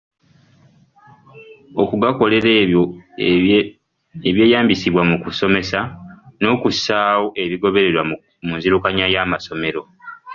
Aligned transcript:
Okugakolera 1.81 2.49
ebyo 2.63 2.81
eby’eyambisibwa 4.29 5.01
mu 5.09 5.15
kusomesa 5.23 5.79
n’okussaawo 6.41 7.27
ebigobererwa 7.43 8.03
mu 8.45 8.53
nzirukanya 8.57 9.05
y’amasomero. 9.13 9.81